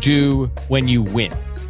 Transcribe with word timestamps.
do 0.00 0.46
when 0.68 0.88
you 0.88 1.02
win? 1.02 1.32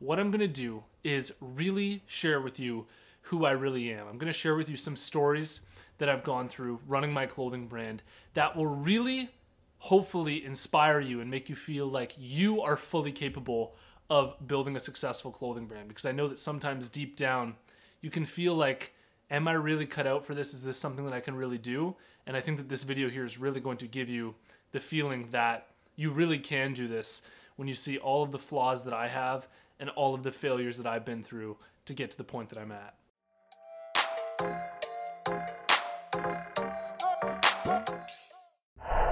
what 0.00 0.18
I'm 0.18 0.30
going 0.30 0.40
to 0.40 0.48
do 0.48 0.82
is 1.04 1.32
really 1.40 2.02
share 2.06 2.40
with 2.40 2.58
you 2.58 2.86
who 3.24 3.44
I 3.44 3.52
really 3.52 3.92
am. 3.92 4.08
I'm 4.08 4.18
going 4.18 4.32
to 4.32 4.38
share 4.38 4.56
with 4.56 4.68
you 4.68 4.76
some 4.76 4.96
stories 4.96 5.60
that 5.98 6.08
I've 6.08 6.24
gone 6.24 6.48
through 6.48 6.80
running 6.88 7.12
my 7.12 7.26
clothing 7.26 7.68
brand 7.68 8.02
that 8.34 8.56
will 8.56 8.66
really 8.66 9.30
hopefully 9.78 10.44
inspire 10.44 11.00
you 11.00 11.20
and 11.20 11.30
make 11.30 11.48
you 11.48 11.54
feel 11.54 11.86
like 11.86 12.14
you 12.18 12.60
are 12.60 12.76
fully 12.76 13.12
capable 13.12 13.74
of 14.08 14.34
building 14.46 14.74
a 14.74 14.80
successful 14.80 15.30
clothing 15.30 15.66
brand 15.66 15.86
because 15.86 16.06
I 16.06 16.12
know 16.12 16.28
that 16.28 16.38
sometimes 16.38 16.88
deep 16.88 17.14
down 17.14 17.54
you 18.00 18.10
can 18.10 18.24
feel 18.24 18.54
like 18.54 18.94
am 19.30 19.46
I 19.46 19.52
really 19.52 19.86
cut 19.86 20.06
out 20.06 20.24
for 20.24 20.34
this? 20.34 20.52
Is 20.52 20.64
this 20.64 20.76
something 20.76 21.04
that 21.04 21.14
I 21.14 21.20
can 21.20 21.36
really 21.36 21.58
do? 21.58 21.94
And 22.26 22.36
I 22.36 22.40
think 22.40 22.56
that 22.56 22.68
this 22.68 22.82
video 22.82 23.08
here 23.08 23.24
is 23.24 23.38
really 23.38 23.60
going 23.60 23.76
to 23.76 23.86
give 23.86 24.08
you 24.08 24.34
the 24.72 24.80
feeling 24.80 25.28
that 25.30 25.68
you 25.94 26.10
really 26.10 26.38
can 26.38 26.72
do 26.72 26.88
this 26.88 27.22
when 27.56 27.68
you 27.68 27.74
see 27.74 27.98
all 27.98 28.22
of 28.22 28.32
the 28.32 28.38
flaws 28.38 28.84
that 28.84 28.94
I 28.94 29.08
have 29.08 29.46
and 29.80 29.90
all 29.90 30.14
of 30.14 30.22
the 30.22 30.30
failures 30.30 30.76
that 30.76 30.86
I've 30.86 31.04
been 31.04 31.24
through 31.24 31.56
to 31.86 31.94
get 31.94 32.12
to 32.12 32.16
the 32.16 32.24
point 32.24 32.50
that 32.50 32.58
I'm 32.58 32.70
at. 32.70 32.94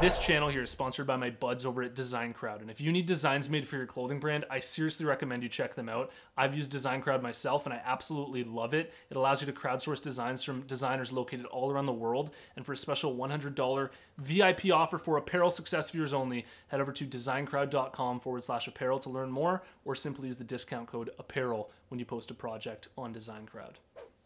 This 0.00 0.20
channel 0.20 0.48
here 0.48 0.62
is 0.62 0.70
sponsored 0.70 1.08
by 1.08 1.16
my 1.16 1.30
buds 1.30 1.66
over 1.66 1.82
at 1.82 1.96
Design 1.96 2.32
Crowd. 2.32 2.60
And 2.60 2.70
if 2.70 2.80
you 2.80 2.92
need 2.92 3.04
designs 3.04 3.50
made 3.50 3.66
for 3.66 3.76
your 3.76 3.84
clothing 3.84 4.20
brand, 4.20 4.44
I 4.48 4.60
seriously 4.60 5.04
recommend 5.04 5.42
you 5.42 5.48
check 5.48 5.74
them 5.74 5.88
out. 5.88 6.12
I've 6.36 6.54
used 6.54 6.70
Design 6.70 7.00
Crowd 7.00 7.20
myself 7.20 7.66
and 7.66 7.74
I 7.74 7.82
absolutely 7.84 8.44
love 8.44 8.74
it. 8.74 8.92
It 9.10 9.16
allows 9.16 9.42
you 9.42 9.46
to 9.48 9.52
crowdsource 9.52 10.00
designs 10.00 10.44
from 10.44 10.62
designers 10.62 11.10
located 11.10 11.46
all 11.46 11.72
around 11.72 11.86
the 11.86 11.92
world. 11.92 12.30
And 12.54 12.64
for 12.64 12.74
a 12.74 12.76
special 12.76 13.16
$100 13.16 13.90
VIP 14.18 14.72
offer 14.72 14.98
for 14.98 15.16
apparel 15.16 15.50
success 15.50 15.90
viewers 15.90 16.14
only, 16.14 16.46
head 16.68 16.80
over 16.80 16.92
to 16.92 17.04
designcrowd.com 17.04 18.20
forward 18.20 18.44
slash 18.44 18.68
apparel 18.68 19.00
to 19.00 19.10
learn 19.10 19.32
more 19.32 19.64
or 19.84 19.96
simply 19.96 20.28
use 20.28 20.36
the 20.36 20.44
discount 20.44 20.86
code 20.86 21.10
apparel 21.18 21.72
when 21.88 21.98
you 21.98 22.04
post 22.04 22.30
a 22.30 22.34
project 22.34 22.86
on 22.96 23.10
Design 23.10 23.46
Crowd. 23.46 23.80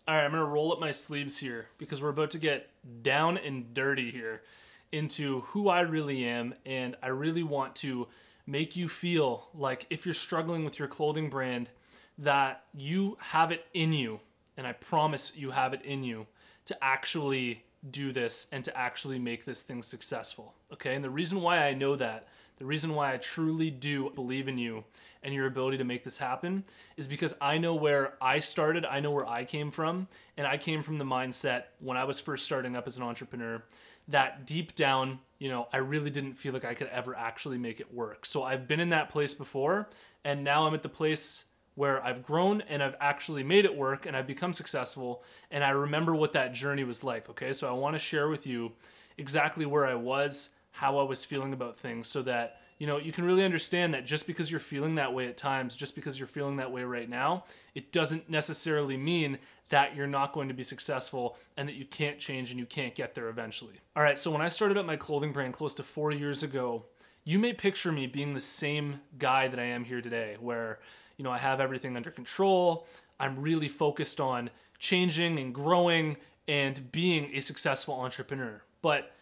All 0.07 0.17
right, 0.17 0.25
I'm 0.25 0.33
gonna 0.33 0.45
roll 0.45 0.71
up 0.71 0.81
my 0.81 0.91
sleeves 0.91 1.39
here 1.39 1.69
because 1.79 2.03
we're 2.03 2.11
about 2.11 2.33
to 2.33 2.39
get 2.39 2.69
down 3.03 3.39
and 3.39 3.73
dirty 3.73 4.11
here 4.11 4.43
into 4.93 5.41
who 5.41 5.69
I 5.69 5.81
really 5.81 6.25
am, 6.25 6.55
and 6.65 6.97
I 7.03 7.09
really 7.09 7.43
want 7.43 7.75
to 7.77 8.07
make 8.47 8.77
you 8.77 8.89
feel 8.89 9.49
like 9.55 9.87
if 9.91 10.05
you're 10.05 10.15
struggling 10.15 10.65
with 10.65 10.79
your 10.79 10.89
clothing 10.89 11.31
brand, 11.31 11.71
that 12.19 12.65
you 12.77 13.17
have 13.21 13.51
it 13.51 13.67
in 13.73 13.93
you, 13.93 14.21
and 14.57 14.67
I 14.67 14.73
promise 14.73 15.33
you 15.35 15.51
have 15.51 15.73
it 15.73 15.83
in 15.83 16.05
you 16.05 16.27
to 16.67 16.85
actually 16.85 17.65
do 17.91 18.13
this 18.13 18.47
and 18.53 18.65
to 18.65 18.77
actually 18.77 19.19
make 19.19 19.45
this 19.45 19.63
thing 19.63 19.83
successful. 19.83 20.55
Okay, 20.73 20.95
and 20.95 21.05
the 21.05 21.11
reason 21.11 21.41
why 21.41 21.67
I 21.67 21.75
know 21.75 21.97
that, 21.97 22.29
the 22.59 22.67
reason 22.67 22.95
why 22.95 23.13
I 23.13 23.17
truly 23.17 23.71
do 23.71 24.11
believe 24.11 24.47
in 24.47 24.57
you 24.57 24.85
and 25.23 25.35
your 25.35 25.47
ability 25.47 25.79
to 25.79 25.85
make 25.85 26.05
this 26.05 26.19
happen 26.19 26.65
is 26.97 27.09
because 27.09 27.35
I 27.41 27.59
know 27.59 27.75
where 27.75 28.15
I 28.21 28.39
started, 28.39 28.85
I 28.85 29.01
know 29.01 29.11
where 29.11 29.29
I 29.29 29.45
came 29.45 29.73
from, 29.73 30.07
and 30.37 30.47
I 30.47 30.59
came 30.59 30.83
from 30.83 30.99
the 30.99 31.05
mindset 31.05 31.65
when 31.81 31.97
I 31.97 32.05
was 32.05 32.21
first 32.21 32.45
starting 32.45 32.77
up 32.77 32.87
as 32.87 32.97
an 32.97 33.03
entrepreneur 33.03 33.63
that 34.09 34.47
deep 34.47 34.75
down, 34.75 35.21
you 35.39 35.49
know, 35.49 35.69
I 35.73 35.79
really 35.79 36.11
didn't 36.11 36.35
feel 36.35 36.53
like 36.53 36.65
I 36.65 36.75
could 36.75 36.89
ever 36.89 37.17
actually 37.17 37.59
make 37.59 37.81
it 37.81 37.93
work. 37.93 38.27
So 38.27 38.43
I've 38.43 38.67
been 38.67 38.81
in 38.81 38.91
that 38.91 39.09
place 39.09 39.35
before, 39.35 39.89
and 40.25 40.45
now 40.45 40.67
I'm 40.67 40.75
at 40.75 40.83
the 40.83 40.89
place 40.89 41.45
where 41.75 42.05
I've 42.05 42.23
grown 42.23 42.61
and 42.63 42.83
I've 42.83 42.97
actually 43.01 43.43
made 43.43 43.65
it 43.65 43.75
work 43.75 44.05
and 44.05 44.15
I've 44.17 44.27
become 44.27 44.53
successful. 44.53 45.23
And 45.51 45.65
I 45.65 45.71
remember 45.71 46.15
what 46.15 46.35
that 46.35 46.53
journey 46.53 46.85
was 46.85 47.03
like. 47.03 47.31
Okay. 47.31 47.53
So 47.53 47.67
I 47.67 47.73
want 47.73 47.95
to 47.95 47.99
share 47.99 48.29
with 48.29 48.47
you 48.47 48.73
exactly 49.17 49.65
where 49.65 49.87
I 49.87 49.95
was, 49.95 50.51
how 50.73 50.99
I 50.99 51.03
was 51.03 51.25
feeling 51.25 51.53
about 51.53 51.77
things, 51.77 52.09
so 52.09 52.23
that 52.23 52.59
you 52.83 52.89
know, 52.89 52.99
you 52.99 53.13
can 53.13 53.25
really 53.25 53.45
understand 53.45 53.95
that 53.95 54.05
just 54.05 54.27
because 54.27 54.51
you're 54.51 54.59
feeling 54.59 54.97
that 54.97 55.15
way 55.15 55.29
at 55.29 55.37
times, 55.37 55.77
just 55.77 55.95
because 55.95 56.19
you're 56.19 56.27
feeling 56.27 56.57
that 56.57 56.73
way 56.73 56.83
right 56.83 57.09
now, 57.09 57.45
it 57.77 57.93
doesn't 57.93 58.29
necessarily 58.29 58.97
mean 58.97 59.39
that 59.73 59.97
you're 59.97 60.07
not 60.07 60.35
going 60.35 60.49
to 60.49 60.55
be 60.55 60.63
successful 60.63 61.35
and 61.57 61.67
that 61.67 61.77
you 61.77 61.87
can't 61.87 62.19
change 62.19 62.51
and 62.51 62.61
you 62.61 62.67
can't 62.67 62.95
get 62.95 63.15
there 63.15 63.31
eventually. 63.31 63.73
All 63.97 64.03
right, 64.03 64.19
so 64.19 64.31
when 64.31 64.43
I 64.43 64.49
started 64.49 64.77
up 64.77 64.85
my 64.85 64.97
clothing 64.97 65.33
brand 65.33 65.55
close 65.55 65.73
to 65.75 65.83
four 65.83 66.13
years 66.13 66.43
ago, 66.43 66.85
you 67.25 67.39
may 67.39 67.55
picture 67.55 67.91
me 67.91 68.07
being 68.07 68.35
the 68.35 68.41
same 68.41 69.01
guy 69.19 69.49
that 69.49 69.59
I 69.59 69.65
am 69.65 69.85
here 69.85 70.03
today, 70.03 70.37
where, 70.39 70.79
you 71.17 71.25
know, 71.25 71.31
I 71.31 71.39
have 71.39 71.59
everything 71.59 71.97
under 71.97 72.11
control. 72.11 72.87
I'm 73.19 73.41
really 73.41 73.69
focused 73.69 74.21
on 74.21 74.51
changing 74.79 75.39
and 75.39 75.55
growing 75.55 76.19
and 76.47 76.93
being 76.93 77.31
a 77.35 77.41
successful 77.41 77.95
entrepreneur. 77.95 78.61
But 78.83 79.13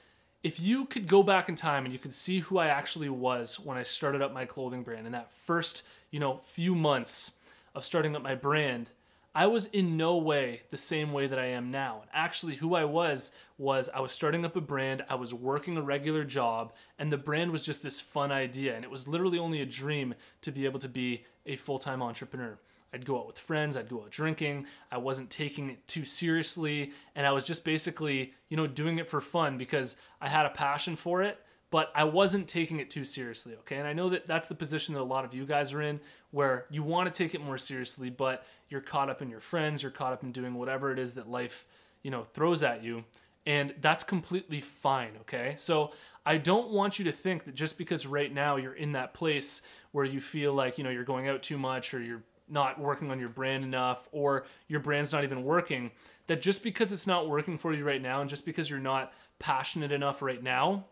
if 0.43 0.59
you 0.59 0.87
could 0.87 1.06
go 1.06 1.22
back 1.22 1.49
in 1.49 1.55
time 1.55 1.84
and 1.84 1.93
you 1.93 2.00
could 2.00 2.15
see 2.15 2.41
who 2.41 2.59
I 2.59 2.67
actually 2.67 3.09
was 3.09 3.61
when 3.61 3.78
I 3.78 3.84
started 3.84 4.21
up 4.21 4.32
my 4.32 4.47
clothing 4.47 4.82
brand 4.82 5.06
in 5.06 5.12
that 5.12 5.31
first, 5.31 5.84
you 6.11 6.19
know, 6.19 6.41
few 6.44 6.75
months 6.75 7.34
of 7.72 7.84
starting 7.84 8.17
up 8.17 8.22
my 8.22 8.34
brand, 8.34 8.91
I 9.35 9.47
was 9.47 9.67
in 9.67 9.97
no 9.97 10.17
way 10.17 10.63
the 10.71 10.77
same 10.77 11.13
way 11.13 11.29
that 11.29 11.39
I 11.39 11.47
am 11.47 11.71
now. 11.71 12.01
And 12.03 12.11
actually, 12.13 12.57
who 12.57 12.75
I 12.75 12.85
was 12.85 13.31
was 13.59 13.89
I 13.95 14.01
was 14.01 14.13
starting 14.13 14.45
up 14.45 14.57
a 14.57 14.61
brand, 14.61 15.05
I 15.09 15.15
was 15.15 15.33
working 15.33 15.77
a 15.77 15.83
regular 15.83 16.25
job, 16.25 16.73
and 16.99 17.13
the 17.13 17.17
brand 17.17 17.53
was 17.53 17.65
just 17.65 17.83
this 17.83 18.01
fun 18.01 18.33
idea. 18.33 18.75
And 18.75 18.85
it 18.85 18.91
was 18.91 19.07
literally 19.07 19.39
only 19.39 19.61
a 19.61 19.67
dream 19.67 20.15
to 20.43 20.51
be 20.51 20.65
able 20.65 20.81
to 20.81 20.89
be 20.89 21.25
a 21.47 21.57
full 21.57 21.79
time 21.79 22.03
entrepreneur. 22.03 22.59
I'd 22.93 23.05
go 23.05 23.21
out 23.21 23.29
with 23.29 23.39
friends, 23.39 23.77
I'd 23.77 23.89
go 23.89 24.03
out 24.03 24.11
drinking. 24.11 24.67
I 24.91 24.99
wasn't 24.99 25.31
taking 25.31 25.71
it 25.71 25.87
too 25.87 26.05
seriously, 26.05 26.91
and 27.15 27.25
I 27.25 27.31
was 27.31 27.45
just 27.45 27.65
basically, 27.65 28.33
you 28.49 28.57
know, 28.57 28.67
doing 28.67 28.99
it 28.99 29.09
for 29.09 29.21
fun 29.21 29.59
because 29.59 29.95
I 30.21 30.29
had 30.29 30.47
a 30.47 30.51
passion 30.51 30.97
for 30.97 31.23
it, 31.23 31.39
but 31.70 31.91
I 31.94 32.04
wasn't 32.04 32.48
taking 32.48 32.81
it 32.81 32.91
too 32.91 33.04
seriously, 33.04 33.54
okay? 33.60 33.76
And 33.76 33.86
I 33.86 33.92
know 33.92 34.08
that 34.10 34.26
that's 34.26 34.48
the 34.48 34.54
position 34.54 34.94
that 34.94 35.00
a 35.00 35.04
lot 35.04 35.25
of 35.25 35.32
you 35.32 35.47
guys 35.47 35.72
are 35.72 35.82
in 35.82 36.00
where 36.31 36.66
you 36.70 36.82
want 36.82 37.12
to 37.12 37.16
take 37.16 37.34
it 37.34 37.41
more 37.41 37.58
seriously, 37.58 38.10
but 38.10 38.44
you're 38.69 38.81
caught 38.81 39.08
up 39.08 39.22
in 39.22 39.31
your 39.31 39.41
friends, 39.41 39.82
you're 39.82 39.92
caught 39.92 40.12
up 40.12 40.22
in 40.22 40.32
doing 40.32 40.54
whatever 40.54 40.92
it 40.92 40.98
is 40.98 41.14
that 41.14 41.31
life, 41.31 41.64
you 42.03 42.10
know, 42.10 42.25
throws 42.25 42.62
at 42.62 42.82
you, 42.82 43.04
and 43.47 43.75
that's 43.81 44.04
completely 44.04 44.60
fine, 44.60 45.12
okay? 45.22 45.54
So, 45.56 45.92
I 46.26 46.36
don't 46.36 46.70
want 46.70 46.98
you 46.98 47.06
to 47.06 47.12
think 47.12 47.44
that 47.44 47.54
just 47.54 47.78
because 47.78 48.06
right 48.06 48.32
now 48.32 48.56
you're 48.56 48.75
in 48.75 48.93
that 48.93 49.14
place 49.14 49.62
where 49.93 50.05
you 50.05 50.20
feel 50.20 50.52
like, 50.52 50.76
you 50.76 50.84
know, 50.84 50.90
you're 50.90 51.02
going 51.02 51.28
out 51.28 51.43
too 51.43 51.56
much 51.56 51.94
or 51.94 52.02
you're 52.02 52.23
not 52.46 52.78
working 52.78 53.11
on 53.11 53.19
your 53.19 53.31
brand 53.31 53.64
enough 53.64 54.08
or 54.12 54.44
your 54.69 54.81
brand's 54.81 55.12
not 55.12 55.25
even 55.25 55.44
working, 55.44 55.90
that 56.26 56.43
just 56.43 56.62
because 56.62 56.93
it's 56.93 57.06
not 57.06 57.28
working 57.28 57.56
for 57.56 57.73
you 57.73 57.84
right 57.84 58.02
now 58.02 58.20
and 58.20 58.28
just 58.28 58.44
because 58.44 58.69
you're 58.69 58.78
not 58.78 59.12
passionate 59.38 59.93
enough 59.93 60.20
right 60.20 60.43
now, 60.43 60.84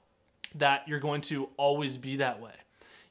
that 0.54 0.86
you're 0.86 1.00
going 1.00 1.20
to 1.22 1.48
always 1.56 1.96
be 1.96 2.16
that 2.16 2.40
way. 2.40 2.52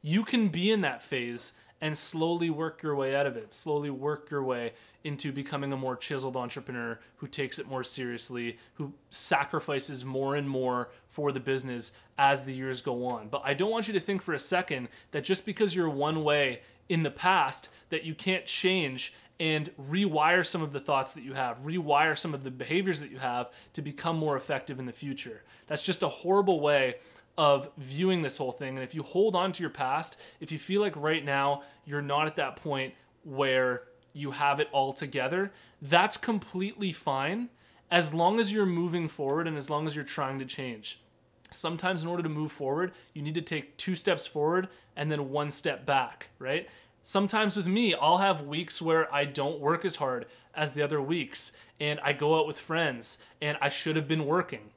You 0.01 0.23
can 0.23 0.49
be 0.49 0.71
in 0.71 0.81
that 0.81 1.01
phase 1.01 1.53
and 1.79 1.97
slowly 1.97 2.49
work 2.49 2.81
your 2.81 2.95
way 2.95 3.15
out 3.15 3.25
of 3.25 3.37
it, 3.37 3.53
slowly 3.53 3.89
work 3.89 4.31
your 4.31 4.43
way 4.43 4.73
into 5.03 5.31
becoming 5.31 5.71
a 5.71 5.77
more 5.77 5.95
chiseled 5.95 6.35
entrepreneur 6.35 6.99
who 7.17 7.27
takes 7.27 7.59
it 7.59 7.67
more 7.67 7.83
seriously, 7.83 8.57
who 8.75 8.93
sacrifices 9.09 10.03
more 10.03 10.35
and 10.35 10.49
more 10.49 10.89
for 11.07 11.31
the 11.31 11.39
business 11.39 11.91
as 12.17 12.43
the 12.43 12.53
years 12.53 12.81
go 12.81 13.05
on. 13.05 13.27
But 13.29 13.41
I 13.45 13.53
don't 13.53 13.71
want 13.71 13.87
you 13.87 13.93
to 13.93 13.99
think 13.99 14.21
for 14.21 14.33
a 14.33 14.39
second 14.39 14.89
that 15.11 15.23
just 15.23 15.45
because 15.45 15.75
you're 15.75 15.89
one 15.89 16.23
way 16.23 16.61
in 16.89 17.03
the 17.03 17.11
past 17.11 17.69
that 17.89 18.03
you 18.03 18.15
can't 18.15 18.45
change 18.45 19.13
and 19.39 19.69
rewire 19.89 20.45
some 20.45 20.63
of 20.63 20.71
the 20.71 20.79
thoughts 20.79 21.13
that 21.13 21.23
you 21.23 21.33
have, 21.33 21.59
rewire 21.59 22.17
some 22.17 22.33
of 22.33 22.43
the 22.43 22.49
behaviors 22.49 22.99
that 22.99 23.11
you 23.11 23.19
have 23.19 23.51
to 23.73 23.83
become 23.83 24.17
more 24.17 24.35
effective 24.35 24.79
in 24.79 24.87
the 24.87 24.91
future. 24.91 25.43
That's 25.67 25.83
just 25.83 26.01
a 26.01 26.07
horrible 26.07 26.59
way 26.59 26.95
of 27.37 27.69
viewing 27.77 28.21
this 28.21 28.37
whole 28.37 28.51
thing. 28.51 28.75
And 28.75 28.83
if 28.83 28.95
you 28.95 29.03
hold 29.03 29.35
on 29.35 29.51
to 29.51 29.61
your 29.61 29.69
past, 29.69 30.19
if 30.39 30.51
you 30.51 30.57
feel 30.57 30.81
like 30.81 30.95
right 30.95 31.23
now 31.23 31.63
you're 31.85 32.01
not 32.01 32.27
at 32.27 32.35
that 32.37 32.55
point 32.55 32.93
where 33.23 33.83
you 34.13 34.31
have 34.31 34.59
it 34.59 34.69
all 34.71 34.93
together, 34.93 35.51
that's 35.81 36.17
completely 36.17 36.91
fine 36.91 37.49
as 37.91 38.13
long 38.13 38.39
as 38.39 38.51
you're 38.51 38.65
moving 38.65 39.07
forward 39.07 39.47
and 39.47 39.57
as 39.57 39.69
long 39.69 39.85
as 39.87 39.95
you're 39.95 40.03
trying 40.03 40.39
to 40.39 40.45
change. 40.45 40.99
Sometimes, 41.49 42.03
in 42.03 42.09
order 42.09 42.23
to 42.23 42.29
move 42.29 42.51
forward, 42.51 42.91
you 43.13 43.21
need 43.21 43.35
to 43.35 43.41
take 43.41 43.77
two 43.77 43.95
steps 43.95 44.27
forward 44.27 44.67
and 44.97 45.09
then 45.09 45.29
one 45.29 45.49
step 45.49 45.85
back, 45.85 46.29
right? 46.39 46.67
Sometimes 47.03 47.55
with 47.55 47.67
me, 47.67 47.93
I'll 47.93 48.17
have 48.17 48.41
weeks 48.41 48.81
where 48.81 49.13
I 49.15 49.23
don't 49.23 49.61
work 49.61 49.85
as 49.85 49.95
hard 49.95 50.25
as 50.53 50.73
the 50.73 50.81
other 50.81 51.01
weeks, 51.01 51.53
and 51.79 52.01
I 52.01 52.11
go 52.11 52.37
out 52.37 52.47
with 52.47 52.59
friends, 52.59 53.19
and 53.41 53.57
I 53.61 53.69
should 53.69 53.95
have 53.95 54.09
been 54.09 54.25
working. 54.25 54.71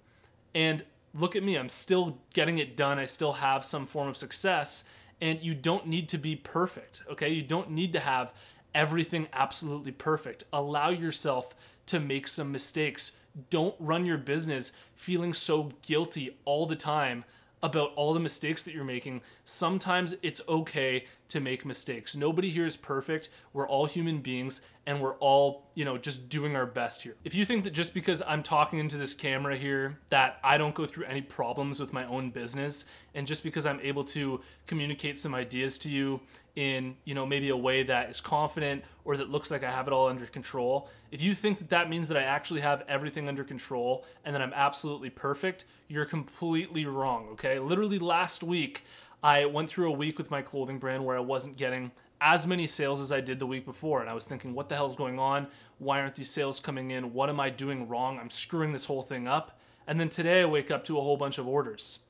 And 0.55 0.85
look 1.15 1.37
at 1.37 1.43
me, 1.43 1.57
I'm 1.57 1.69
still 1.69 2.19
getting 2.33 2.59
it 2.59 2.77
done. 2.77 2.99
I 2.99 3.05
still 3.05 3.35
have 3.35 3.65
some 3.65 3.87
form 3.87 4.09
of 4.09 4.17
success, 4.17 4.85
and 5.21 5.43
you 5.43 5.55
don't 5.55 5.87
need 5.87 6.09
to 6.11 6.19
be 6.19 6.37
perfect, 6.37 7.03
okay? 7.11 7.29
You 7.29 7.43
don't 7.43 7.71
need 7.71 7.93
to 7.93 8.01
have 8.01 8.33
everything 8.75 9.29
absolutely 9.33 9.93
perfect. 9.93 10.45
Allow 10.53 10.91
yourself 10.91 11.55
to 11.87 12.01
make 12.01 12.29
some 12.29 12.53
mistakes. 12.53 13.13
Don't 13.49 13.75
run 13.79 14.07
your 14.07 14.19
business 14.19 14.73
feeling 14.95 15.35
so 15.35 15.73
guilty 15.83 16.37
all 16.45 16.67
the 16.67 16.77
time 16.77 17.25
about 17.63 17.93
all 17.95 18.15
the 18.15 18.21
mistakes 18.21 18.63
that 18.63 18.75
you're 18.75 18.85
making. 18.85 19.21
Sometimes 19.45 20.15
it's 20.23 20.41
okay 20.49 21.05
to 21.31 21.41
make 21.41 21.65
mistakes. 21.65 22.15
Nobody 22.15 22.51
here 22.51 22.67
is 22.67 22.77
perfect. 22.77 23.31
We're 23.53 23.69
all 23.69 23.87
human 23.87 24.19
beings 24.19 24.61
and 24.87 25.01
we're 25.01 25.17
all, 25.17 25.67
you 25.75 25.85
know, 25.85 25.99
just 25.99 26.29
doing 26.29 26.57
our 26.57 26.67
best 26.67 27.03
here. 27.03 27.15
If 27.25 27.35
you 27.35 27.45
think 27.45 27.65
that 27.65 27.71
just 27.71 27.95
because 27.95 28.23
I'm 28.27 28.43
talking 28.43 28.79
into 28.79 28.97
this 28.97 29.15
camera 29.15 29.57
here 29.57 29.99
that 30.09 30.39
I 30.43 30.59
don't 30.59 30.75
go 30.75 30.87
through 30.87 31.05
any 31.05 31.21
problems 31.21 31.79
with 31.79 31.93
my 31.93 32.05
own 32.07 32.31
business 32.31 32.87
and 33.15 33.27
just 33.27 33.43
because 33.43 33.67
I'm 33.67 33.81
able 33.81 34.05
to 34.05 34.41
communicate 34.67 35.19
some 35.19 35.35
ideas 35.35 35.79
to 35.79 35.91
you 35.91 36.21
in, 36.57 36.97
you 37.05 37.15
know, 37.15 37.25
maybe 37.25 37.51
a 37.51 37.57
way 37.57 37.83
that 37.85 38.11
is 38.11 38.21
confident 38.21 38.85
or 39.05 39.17
that 39.17 39.31
looks 39.31 39.51
like 39.51 39.63
I 39.63 39.71
have 39.71 39.87
it 39.87 39.93
all 39.93 40.09
under 40.09 40.27
control, 40.27 40.89
if 41.11 41.23
you 41.23 41.35
think 41.35 41.59
that 41.59 41.69
that 41.71 41.89
means 41.89 42.09
that 42.09 42.17
I 42.17 42.23
actually 42.23 42.61
have 42.61 42.83
everything 42.89 43.29
under 43.29 43.45
control 43.45 44.05
and 44.25 44.35
that 44.35 44.43
I'm 44.43 44.53
absolutely 44.55 45.11
perfect, 45.11 45.67
you're 45.89 46.05
completely 46.05 46.87
wrong, 46.87 47.29
okay? 47.33 47.59
Literally 47.59 47.99
last 47.99 48.43
week, 48.43 48.85
I 49.23 49.45
went 49.45 49.69
through 49.69 49.89
a 49.89 49.97
week 49.97 50.19
with 50.19 50.31
my 50.31 50.43
clothing 50.43 50.79
brand 50.79 51.05
where 51.05 51.17
I 51.17 51.21
wasn't 51.21 51.57
getting 51.57 51.93
as 52.21 52.47
many 52.47 52.67
sales 52.67 53.01
as 53.01 53.11
I 53.13 53.21
did 53.21 53.39
the 53.39 53.47
week 53.47 53.65
before. 53.65 54.01
And 54.01 54.11
I 54.11 54.15
was 54.15 54.27
thinking, 54.27 54.55
what 54.55 54.69
the 54.69 54.75
hell's 54.75 54.97
going 54.97 55.19
on? 55.19 55.47
Why 55.79 56.01
aren't 56.01 56.15
these 56.15 56.31
sales 56.31 56.61
coming 56.61 56.91
in? 56.91 57.13
What 57.13 57.29
am 57.29 57.41
I 57.41 57.51
doing 57.51 57.89
wrong? 57.89 58.19
I'm 58.19 58.31
screwing 58.31 58.73
this 58.73 58.87
whole 58.87 59.03
thing 59.03 59.27
up. 59.27 59.59
And 59.87 59.99
then 59.99 60.09
today 60.09 60.43
I 60.43 60.45
wake 60.45 60.71
up 60.71 60.85
to 60.85 60.99
a 60.99 61.01
whole 61.01 61.17
bunch 61.17 61.39
of 61.39 61.49
orders, 61.49 62.01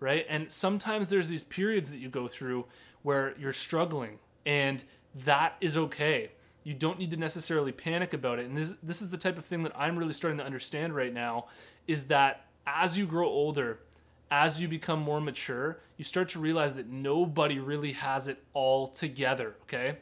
right? 0.00 0.24
And 0.28 0.50
sometimes 0.50 1.08
there's 1.08 1.28
these 1.28 1.44
periods 1.44 1.90
that 1.90 1.98
you 1.98 2.08
go 2.08 2.28
through 2.28 2.66
where 3.02 3.34
you're 3.38 3.52
struggling, 3.52 4.18
and 4.46 4.82
that 5.14 5.56
is 5.60 5.76
okay. 5.76 6.32
You 6.64 6.74
don't 6.74 6.98
need 6.98 7.10
to 7.10 7.16
necessarily 7.16 7.72
panic 7.72 8.14
about 8.14 8.38
it. 8.38 8.46
And 8.46 8.56
this, 8.56 8.74
this 8.82 9.02
is 9.02 9.10
the 9.10 9.16
type 9.16 9.38
of 9.38 9.44
thing 9.44 9.62
that 9.64 9.72
I'm 9.76 9.98
really 9.98 10.12
starting 10.12 10.38
to 10.38 10.44
understand 10.44 10.94
right 10.94 11.12
now 11.12 11.46
is 11.86 12.04
that 12.04 12.46
as 12.66 12.96
you 12.96 13.06
grow 13.06 13.26
older, 13.26 13.80
as 14.30 14.60
you 14.60 14.68
become 14.68 15.00
more 15.00 15.20
mature, 15.20 15.78
you 15.96 16.04
start 16.04 16.28
to 16.30 16.38
realize 16.38 16.74
that 16.74 16.88
nobody 16.88 17.58
really 17.58 17.92
has 17.92 18.28
it 18.28 18.42
all 18.52 18.88
together, 18.88 19.54
okay? 19.62 19.98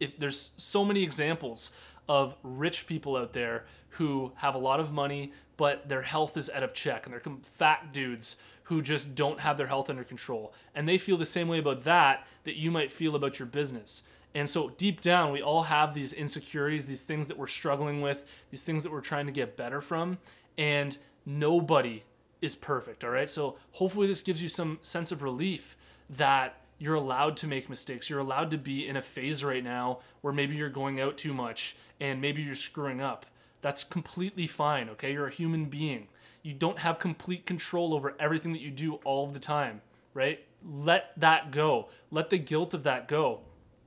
If 0.00 0.18
there's 0.18 0.50
so 0.56 0.84
many 0.84 1.02
examples 1.02 1.70
of 2.08 2.36
rich 2.42 2.86
people 2.86 3.16
out 3.16 3.32
there 3.32 3.64
who 3.90 4.32
have 4.36 4.54
a 4.54 4.58
lot 4.58 4.80
of 4.80 4.92
money, 4.92 5.32
but 5.56 5.88
their 5.88 6.02
health 6.02 6.36
is 6.36 6.50
out 6.50 6.62
of 6.62 6.74
check, 6.74 7.06
and 7.06 7.14
they're 7.14 7.22
fat 7.42 7.92
dudes 7.92 8.36
who 8.64 8.82
just 8.82 9.14
don't 9.14 9.40
have 9.40 9.56
their 9.56 9.66
health 9.66 9.90
under 9.90 10.04
control. 10.04 10.52
And 10.74 10.88
they 10.88 10.98
feel 10.98 11.16
the 11.16 11.26
same 11.26 11.48
way 11.48 11.58
about 11.58 11.84
that 11.84 12.26
that 12.44 12.56
you 12.56 12.70
might 12.70 12.90
feel 12.90 13.14
about 13.14 13.38
your 13.38 13.46
business. 13.46 14.02
And 14.34 14.50
so 14.50 14.70
deep 14.70 15.00
down, 15.00 15.32
we 15.32 15.42
all 15.42 15.64
have 15.64 15.94
these 15.94 16.12
insecurities, 16.12 16.86
these 16.86 17.02
things 17.02 17.28
that 17.28 17.38
we're 17.38 17.46
struggling 17.46 18.00
with, 18.00 18.24
these 18.50 18.64
things 18.64 18.82
that 18.82 18.90
we're 18.90 19.00
trying 19.00 19.26
to 19.26 19.32
get 19.32 19.56
better 19.56 19.80
from. 19.80 20.18
And 20.58 20.96
nobody 21.24 22.02
is 22.44 22.54
perfect. 22.54 23.04
All 23.04 23.10
right. 23.10 23.28
So 23.28 23.56
hopefully 23.72 24.06
this 24.06 24.22
gives 24.22 24.42
you 24.42 24.48
some 24.48 24.78
sense 24.82 25.10
of 25.10 25.22
relief 25.22 25.76
that 26.10 26.56
you're 26.78 26.94
allowed 26.94 27.36
to 27.38 27.46
make 27.46 27.70
mistakes. 27.70 28.10
You're 28.10 28.20
allowed 28.20 28.50
to 28.50 28.58
be 28.58 28.86
in 28.86 28.96
a 28.96 29.02
phase 29.02 29.42
right 29.42 29.64
now 29.64 30.00
where 30.20 30.32
maybe 30.32 30.54
you're 30.56 30.68
going 30.68 31.00
out 31.00 31.16
too 31.16 31.32
much 31.32 31.76
and 32.00 32.20
maybe 32.20 32.42
you're 32.42 32.54
screwing 32.54 33.00
up. 33.00 33.26
That's 33.60 33.82
completely 33.82 34.46
fine. 34.46 34.88
Okay. 34.90 35.12
You're 35.12 35.26
a 35.26 35.30
human 35.30 35.66
being. 35.66 36.08
You 36.42 36.52
don't 36.52 36.78
have 36.80 36.98
complete 36.98 37.46
control 37.46 37.94
over 37.94 38.14
everything 38.20 38.52
that 38.52 38.60
you 38.60 38.70
do 38.70 38.94
all 39.04 39.26
the 39.26 39.38
time. 39.38 39.80
Right. 40.12 40.44
Let 40.62 41.18
that 41.18 41.50
go. 41.50 41.88
Let 42.10 42.30
the 42.30 42.38
guilt 42.38 42.74
of 42.74 42.82
that 42.84 43.08
go. 43.08 43.40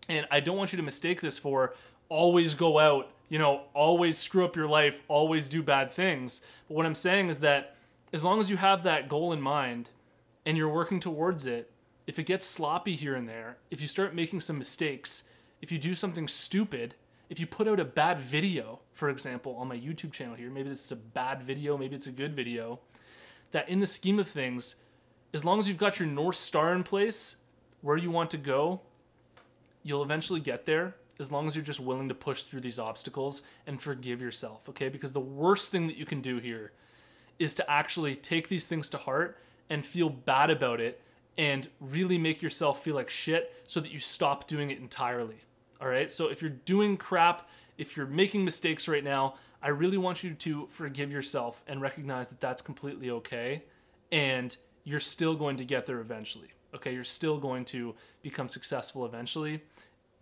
And 0.09 0.25
I 0.31 0.39
don't 0.39 0.57
want 0.57 0.73
you 0.73 0.77
to 0.77 0.83
mistake 0.83 1.21
this 1.21 1.37
for 1.37 1.73
always 2.09 2.53
go 2.53 2.79
out, 2.79 3.11
you 3.29 3.37
know, 3.39 3.61
always 3.73 4.17
screw 4.17 4.45
up 4.45 4.55
your 4.55 4.67
life, 4.67 5.01
always 5.07 5.47
do 5.47 5.61
bad 5.61 5.91
things. 5.91 6.41
But 6.67 6.75
what 6.75 6.85
I'm 6.85 6.95
saying 6.95 7.29
is 7.29 7.39
that 7.39 7.75
as 8.13 8.23
long 8.23 8.39
as 8.39 8.49
you 8.49 8.57
have 8.57 8.83
that 8.83 9.09
goal 9.09 9.33
in 9.33 9.41
mind 9.41 9.89
and 10.45 10.57
you're 10.57 10.69
working 10.69 10.99
towards 10.99 11.45
it, 11.45 11.71
if 12.05 12.17
it 12.17 12.23
gets 12.23 12.45
sloppy 12.45 12.95
here 12.95 13.15
and 13.15 13.27
there, 13.27 13.57
if 13.69 13.81
you 13.81 13.87
start 13.87 14.15
making 14.15 14.39
some 14.39 14.57
mistakes, 14.57 15.23
if 15.61 15.71
you 15.71 15.77
do 15.77 15.93
something 15.93 16.27
stupid, 16.27 16.95
if 17.29 17.39
you 17.39 17.45
put 17.45 17.67
out 17.67 17.79
a 17.79 17.85
bad 17.85 18.19
video, 18.19 18.79
for 18.93 19.09
example, 19.09 19.55
on 19.57 19.67
my 19.67 19.77
YouTube 19.77 20.13
channel 20.13 20.35
here, 20.35 20.49
maybe 20.49 20.69
this 20.69 20.85
is 20.85 20.91
a 20.91 20.95
bad 20.95 21.43
video, 21.43 21.77
maybe 21.77 21.95
it's 21.95 22.07
a 22.07 22.11
good 22.11 22.33
video, 22.33 22.79
that 23.51 23.67
in 23.67 23.79
the 23.79 23.87
scheme 23.87 24.19
of 24.19 24.27
things, 24.27 24.75
as 25.33 25.43
long 25.43 25.59
as 25.59 25.67
you've 25.67 25.77
got 25.77 25.99
your 25.99 26.07
North 26.07 26.37
Star 26.37 26.73
in 26.73 26.83
place, 26.83 27.37
where 27.81 27.97
you 27.97 28.09
want 28.09 28.31
to 28.31 28.37
go, 28.37 28.79
you'll 29.83 30.03
eventually 30.03 30.39
get 30.39 30.65
there 30.65 30.95
as 31.19 31.31
long 31.31 31.47
as 31.47 31.55
you're 31.55 31.63
just 31.63 31.79
willing 31.79 32.07
to 32.07 32.15
push 32.15 32.43
through 32.43 32.61
these 32.61 32.79
obstacles 32.79 33.41
and 33.65 33.81
forgive 33.81 34.21
yourself, 34.21 34.69
okay? 34.69 34.87
Because 34.87 35.11
the 35.11 35.19
worst 35.19 35.71
thing 35.71 35.87
that 35.87 35.97
you 35.97 36.05
can 36.05 36.21
do 36.21 36.37
here 36.37 36.71
is 37.39 37.53
to 37.55 37.69
actually 37.69 38.15
take 38.15 38.47
these 38.47 38.67
things 38.67 38.89
to 38.89 38.97
heart 38.97 39.37
and 39.69 39.85
feel 39.85 40.09
bad 40.09 40.49
about 40.49 40.79
it 40.79 41.01
and 41.37 41.69
really 41.79 42.17
make 42.17 42.41
yourself 42.41 42.83
feel 42.83 42.95
like 42.95 43.09
shit 43.09 43.61
so 43.65 43.79
that 43.79 43.91
you 43.91 43.99
stop 43.99 44.47
doing 44.47 44.71
it 44.71 44.79
entirely. 44.79 45.37
All 45.79 45.87
right. 45.87 46.11
So 46.11 46.27
if 46.27 46.41
you're 46.41 46.49
doing 46.49 46.97
crap, 46.97 47.47
if 47.77 47.95
you're 47.95 48.07
making 48.07 48.43
mistakes 48.43 48.87
right 48.87 49.03
now, 49.03 49.35
I 49.61 49.69
really 49.69 49.97
want 49.97 50.23
you 50.23 50.33
to 50.33 50.67
forgive 50.71 51.11
yourself 51.11 51.63
and 51.67 51.81
recognize 51.81 52.27
that 52.29 52.39
that's 52.39 52.61
completely 52.61 53.11
okay. 53.11 53.63
And 54.11 54.55
you're 54.83 54.99
still 54.99 55.35
going 55.35 55.57
to 55.57 55.65
get 55.65 55.85
there 55.85 55.99
eventually. 55.99 56.49
Okay. 56.73 56.93
You're 56.93 57.03
still 57.03 57.37
going 57.37 57.65
to 57.65 57.93
become 58.23 58.49
successful 58.49 59.05
eventually 59.05 59.61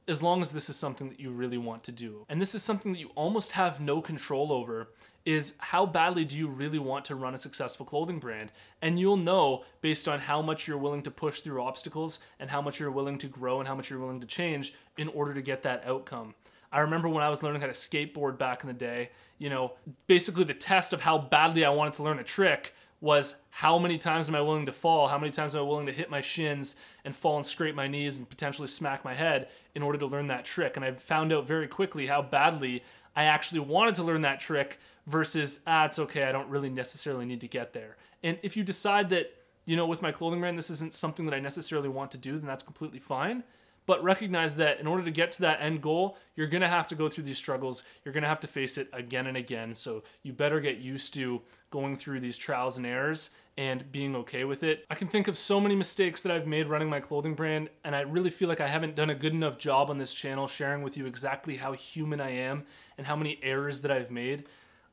as 0.07 0.21
long 0.21 0.41
as 0.41 0.51
this 0.51 0.69
is 0.69 0.75
something 0.75 1.09
that 1.09 1.19
you 1.19 1.31
really 1.31 1.57
want 1.57 1.83
to 1.83 1.91
do. 1.91 2.25
And 2.29 2.39
this 2.39 2.53
is 2.53 2.63
something 2.63 2.91
that 2.91 2.99
you 2.99 3.09
almost 3.15 3.53
have 3.53 3.79
no 3.79 4.01
control 4.01 4.51
over 4.51 4.89
is 5.25 5.55
how 5.57 5.87
badly 5.87 6.23
do 6.23 6.37
you 6.37 6.47
really 6.47 6.77
want 6.77 7.03
to 7.05 7.15
run 7.15 7.33
a 7.33 7.37
successful 7.37 7.85
clothing 7.85 8.19
brand? 8.19 8.51
And 8.81 8.99
you'll 8.99 9.17
know 9.17 9.63
based 9.81 10.07
on 10.07 10.19
how 10.19 10.41
much 10.41 10.67
you're 10.67 10.77
willing 10.77 11.01
to 11.01 11.11
push 11.11 11.39
through 11.39 11.63
obstacles 11.63 12.19
and 12.39 12.49
how 12.49 12.61
much 12.61 12.79
you're 12.79 12.91
willing 12.91 13.17
to 13.17 13.27
grow 13.27 13.59
and 13.59 13.67
how 13.67 13.73
much 13.73 13.89
you're 13.89 13.99
willing 13.99 14.21
to 14.21 14.27
change 14.27 14.75
in 14.97 15.07
order 15.09 15.33
to 15.33 15.41
get 15.41 15.63
that 15.63 15.83
outcome. 15.87 16.35
I 16.71 16.81
remember 16.81 17.09
when 17.09 17.23
I 17.23 17.29
was 17.29 17.41
learning 17.41 17.61
how 17.61 17.67
to 17.67 17.73
skateboard 17.73 18.37
back 18.37 18.63
in 18.63 18.67
the 18.67 18.73
day, 18.73 19.09
you 19.39 19.49
know, 19.49 19.73
basically 20.07 20.43
the 20.43 20.53
test 20.53 20.93
of 20.93 21.01
how 21.01 21.17
badly 21.17 21.65
I 21.65 21.69
wanted 21.69 21.93
to 21.93 22.03
learn 22.03 22.19
a 22.19 22.23
trick 22.23 22.75
was 23.01 23.35
how 23.49 23.77
many 23.77 23.97
times 23.97 24.29
am 24.29 24.35
I 24.35 24.41
willing 24.41 24.65
to 24.65 24.71
fall? 24.71 25.07
How 25.07 25.17
many 25.17 25.31
times 25.31 25.55
am 25.55 25.61
I 25.61 25.63
willing 25.63 25.85
to 25.85 25.91
hit 25.91 26.09
my 26.09 26.21
shins 26.21 26.75
and 27.03 27.15
fall 27.15 27.35
and 27.35 27.45
scrape 27.45 27.75
my 27.75 27.87
knees 27.87 28.17
and 28.17 28.29
potentially 28.29 28.67
smack 28.67 29.03
my 29.03 29.13
head 29.13 29.49
in 29.75 29.83
order 29.83 29.97
to 29.99 30.05
learn 30.05 30.27
that 30.27 30.45
trick? 30.45 30.75
And 30.75 30.85
I 30.85 30.91
found 30.93 31.33
out 31.33 31.45
very 31.45 31.67
quickly 31.67 32.07
how 32.07 32.21
badly 32.21 32.83
I 33.15 33.25
actually 33.25 33.59
wanted 33.59 33.95
to 33.95 34.03
learn 34.03 34.21
that 34.21 34.39
trick 34.39 34.79
versus, 35.07 35.59
ah, 35.67 35.85
it's 35.85 35.99
okay, 35.99 36.23
I 36.23 36.31
don't 36.31 36.49
really 36.49 36.69
necessarily 36.69 37.25
need 37.25 37.41
to 37.41 37.47
get 37.47 37.73
there. 37.73 37.95
And 38.23 38.39
if 38.41 38.57
you 38.57 38.63
decide 38.63 39.09
that, 39.09 39.33
you 39.65 39.75
know, 39.75 39.85
with 39.85 40.01
my 40.01 40.11
clothing 40.11 40.39
brand, 40.39 40.57
this 40.57 40.69
isn't 40.69 40.93
something 40.93 41.25
that 41.25 41.35
I 41.35 41.39
necessarily 41.39 41.89
want 41.89 42.11
to 42.11 42.17
do, 42.17 42.37
then 42.37 42.47
that's 42.47 42.63
completely 42.63 42.99
fine. 42.99 43.43
But 43.85 44.03
recognize 44.03 44.55
that 44.55 44.79
in 44.79 44.87
order 44.87 45.03
to 45.03 45.11
get 45.11 45.31
to 45.33 45.41
that 45.41 45.61
end 45.61 45.81
goal, 45.81 46.17
you're 46.35 46.47
gonna 46.47 46.67
have 46.67 46.87
to 46.87 46.95
go 46.95 47.09
through 47.09 47.25
these 47.25 47.37
struggles. 47.37 47.83
You're 48.03 48.13
gonna 48.13 48.27
have 48.27 48.39
to 48.41 48.47
face 48.47 48.77
it 48.77 48.89
again 48.93 49.27
and 49.27 49.37
again. 49.37 49.75
So 49.75 50.03
you 50.23 50.33
better 50.33 50.59
get 50.59 50.77
used 50.77 51.13
to 51.15 51.41
going 51.69 51.95
through 51.97 52.21
these 52.21 52.37
trials 52.37 52.77
and 52.77 52.85
errors 52.85 53.31
and 53.57 53.91
being 53.91 54.15
okay 54.15 54.43
with 54.43 54.63
it. 54.63 54.85
I 54.89 54.95
can 54.95 55.07
think 55.07 55.27
of 55.27 55.37
so 55.37 55.59
many 55.59 55.75
mistakes 55.75 56.21
that 56.21 56.31
I've 56.31 56.47
made 56.47 56.67
running 56.67 56.89
my 56.89 56.99
clothing 56.99 57.35
brand, 57.35 57.69
and 57.83 57.95
I 57.95 58.01
really 58.01 58.29
feel 58.29 58.49
like 58.49 58.61
I 58.61 58.67
haven't 58.67 58.95
done 58.95 59.09
a 59.09 59.15
good 59.15 59.33
enough 59.33 59.57
job 59.57 59.89
on 59.89 59.97
this 59.97 60.13
channel 60.13 60.47
sharing 60.47 60.83
with 60.83 60.97
you 60.97 61.05
exactly 61.05 61.57
how 61.57 61.73
human 61.73 62.21
I 62.21 62.31
am 62.31 62.65
and 62.97 63.07
how 63.07 63.15
many 63.15 63.39
errors 63.43 63.81
that 63.81 63.91
I've 63.91 64.11
made. 64.11 64.45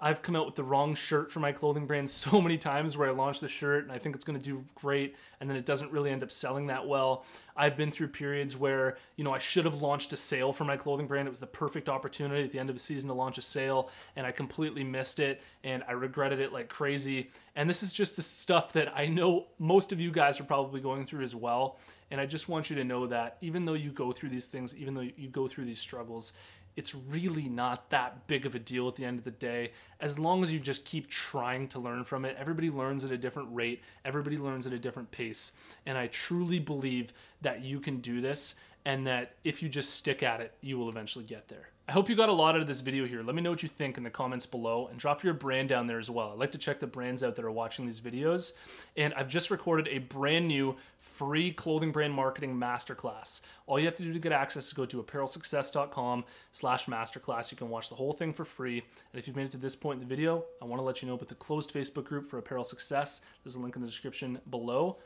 I've 0.05 0.21
come 0.21 0.35
out 0.35 0.47
with 0.47 0.57
the 0.57 0.65
wrong 0.65 0.97
shirt 0.97 1.31
for 1.31 1.39
my 1.39 1.53
clothing 1.53 1.87
brand 1.87 2.11
so 2.11 2.41
many 2.41 2.59
times 2.59 2.97
where 2.97 3.09
I 3.09 3.13
launch 3.13 3.39
the 3.39 3.49
shirt 3.49 3.85
and 3.85 3.93
I 3.93 3.99
think 3.99 4.17
it's 4.17 4.25
going 4.25 4.39
to 4.39 4.45
do 4.45 4.65
great 4.75 5.15
and 5.41 5.49
then 5.49 5.57
it 5.57 5.65
doesn't 5.65 5.93
really 5.93 6.11
end 6.11 6.25
up 6.25 6.33
selling 6.33 6.67
that 6.67 6.87
well. 6.87 7.25
I've 7.57 7.77
been 7.77 7.91
through 7.91 8.09
periods 8.09 8.57
where, 8.57 8.99
you 9.17 9.23
know, 9.23 9.33
I 9.33 9.39
should 9.39 9.65
have 9.65 9.81
launched 9.81 10.13
a 10.13 10.17
sale 10.17 10.53
for 10.53 10.65
my 10.65 10.77
clothing 10.77 11.07
brand. 11.07 11.29
It 11.29 11.31
was 11.31 11.39
the 11.39 11.47
perfect 11.47 11.89
opportunity 11.89 12.43
at 12.43 12.51
the 12.51 12.59
end 12.59 12.69
of 12.69 12.75
the 12.75 12.81
season 12.81 13.09
to 13.09 13.15
launch 13.15 13.39
a 13.39 13.43
sale 13.43 13.91
and 14.17 14.27
I 14.27 14.33
completely 14.33 14.83
missed 14.83 15.21
it 15.21 15.41
and 15.63 15.85
I 15.87 15.93
regretted 15.93 16.41
it 16.41 16.53
like 16.53 16.69
crazy. 16.69 17.31
And 17.55 17.71
this 17.71 17.83
is 17.85 17.93
just 17.93 18.17
the 18.17 18.23
stuff 18.23 18.73
that 18.73 18.93
I 18.97 19.07
know 19.07 19.47
most 19.61 19.93
of 19.93 20.01
you 20.01 20.11
guys 20.11 20.41
are 20.41 20.45
probably 20.45 20.81
going 20.81 21.07
through 21.07 21.23
as 21.23 21.35
well. 21.35 21.79
And 22.11 22.21
I 22.21 22.27
just 22.27 22.47
want 22.47 22.69
you 22.69 22.77
to 22.77 22.85
know 22.85 23.07
that 23.07 23.39
even 23.41 23.65
though 23.65 23.73
you 23.73 23.91
go 23.91 24.13
through 24.13 24.29
these 24.29 24.45
things, 24.45 24.77
even 24.77 24.93
though 24.93 25.01
you 25.01 25.29
go 25.29 25.49
through 25.49 25.65
these 25.65 25.79
struggles, 25.79 26.35
it's 26.77 26.95
really 26.95 27.49
not 27.49 27.91
that 27.91 28.27
big 28.27 28.47
of 28.47 28.55
a 28.55 28.59
deal 28.59 28.89
at 28.89 28.97
the 28.97 29.05
end 29.05 29.19
of 29.19 29.25
the 29.25 29.31
day. 29.31 29.73
As 30.01 30.19
long 30.19 30.43
as 30.43 30.53
you 30.53 30.59
just 30.59 30.85
keep 30.85 31.09
trying 31.09 31.69
to 31.69 31.79
learn 31.79 32.05
from 32.05 32.25
it 32.25 32.37
everybody 32.39 32.71
learns 32.71 33.05
at 33.05 33.11
a 33.11 33.19
different 33.19 33.49
rate 33.53 33.83
everybody 34.05 34.39
learns 34.39 34.67
at 34.67 34.73
a 34.73 34.79
different 34.79 35.11
pace. 35.11 35.53
And 35.87 35.99
i 35.99 36.07
truly 36.07 36.59
believe 36.59 37.13
that 37.41 37.63
you 37.63 37.81
can 37.81 38.01
do 38.01 38.21
this 38.21 38.55
and 38.85 39.07
that 39.07 39.35
if 39.45 39.63
you 39.63 39.69
just 39.69 39.91
stick 39.91 40.23
at 40.23 40.41
it 40.41 40.55
you 40.61 40.79
will 40.79 40.89
eventually 40.89 41.25
get 41.25 41.49
there 41.49 41.72
I 41.89 41.93
hope 41.93 42.09
you 42.09 42.15
got 42.15 42.29
a 42.29 42.33
lot 42.33 42.55
out 42.55 42.61
of 42.61 42.69
this 42.69 42.81
video 42.81 43.07
here. 43.07 43.25
Let 43.25 43.35
me 43.35 43.43
know 43.43 43.51
what 43.51 43.65
you 43.65 43.69
think 43.69 43.99
in 43.99 44.05
the 44.05 44.11
comments 44.11 44.47
below 44.47 44.87
and 44.87 45.01
drop 45.01 45.25
your 45.25 45.35
brand 45.35 45.69
down 45.69 45.89
there 45.89 45.99
as 45.99 46.09
well. 46.09 46.31
I 46.31 46.35
like 46.35 46.53
to 46.53 46.59
check 46.59 46.79
the 46.79 46.87
brands 46.87 47.25
out 47.25 47.35
that 47.35 47.45
are 47.45 47.51
watching 47.51 47.87
these 47.87 47.99
videos. 47.99 48.53
And 48.97 49.13
I've 49.15 49.27
just 49.27 49.51
recorded 49.51 49.89
a 49.89 49.99
brand 49.99 50.47
new 50.47 50.77
free 50.99 51.51
clothing 51.51 51.91
brand 51.91 52.15
marketing 52.15 52.55
masterclass. 52.55 53.41
All 53.67 53.81
you 53.81 53.87
have 53.87 53.97
to 53.97 54.05
do 54.05 54.13
to 54.13 54.19
get 54.21 54.31
access 54.31 54.69
is 54.69 54.73
go 54.73 54.87
to 54.87 55.03
apparelsuccess.com 55.03 56.25
slash 56.53 56.87
masterclass. 56.87 57.51
You 57.51 57.59
can 57.59 57.69
watch 57.69 57.89
the 57.89 57.97
whole 57.97 58.13
thing 58.13 58.33
for 58.33 58.45
free. 58.45 58.79
And 59.13 59.19
if 59.19 59.27
you've 59.27 59.37
made 59.37 59.47
it 59.47 59.53
to 59.53 59.59
this 59.59 59.75
point 59.75 60.01
in 60.01 60.09
the 60.09 60.15
video, 60.15 60.45
I 60.63 60.67
want 60.67 60.79
to 60.79 60.85
let 60.85 61.03
you 61.03 61.09
know 61.09 61.15
about 61.15 61.29
the 61.29 61.35
closed 61.35 61.75
Facebook 61.75 62.05
group 62.05 62.29
for 62.29 62.39
Apparel 62.39 62.65
Success. 62.65 63.23
There's 63.43 63.57
a 63.57 63.61
link 63.61 63.75
in 63.75 63.83
the 63.83 63.89
description 63.89 64.41
below. 64.49 64.99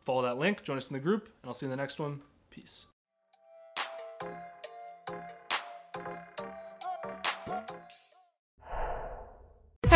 Follow 0.00 0.22
that 0.22 0.36
link, 0.36 0.64
join 0.64 0.78
us 0.78 0.88
in 0.88 0.94
the 0.94 1.00
group, 1.00 1.28
and 1.42 1.48
I'll 1.48 1.54
see 1.54 1.66
you 1.66 1.72
in 1.72 1.76
the 1.78 1.80
next 1.80 2.00
one. 2.00 2.22
Peace. 2.50 2.86